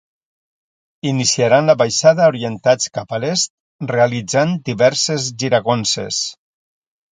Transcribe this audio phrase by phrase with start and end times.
[1.09, 6.23] Iniciaran la baixada orientats cap a l'est realitzant diverses giragonses.